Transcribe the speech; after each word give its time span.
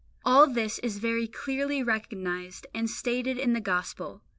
All 0.25 0.47
this 0.47 0.79
is 0.79 0.97
very 0.97 1.27
clearly 1.27 1.83
recognised 1.83 2.65
and 2.73 2.89
stated 2.89 3.37
in 3.37 3.53
the 3.53 3.61
Gospel. 3.61 4.23